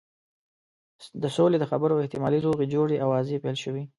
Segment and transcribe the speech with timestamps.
[1.21, 3.83] د سولې د خبرو او احتمالي روغې جوړې آوازې پیل شوې.